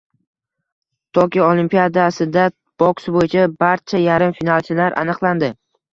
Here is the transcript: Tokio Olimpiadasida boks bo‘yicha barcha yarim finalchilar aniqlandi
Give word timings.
Tokio 1.17 1.43
Olimpiadasida 1.49 2.45
boks 2.85 3.07
bo‘yicha 3.19 3.47
barcha 3.65 4.01
yarim 4.07 4.37
finalchilar 4.41 4.97
aniqlandi 5.03 5.53